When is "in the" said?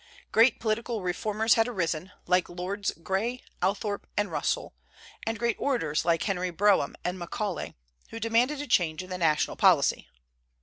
9.03-9.19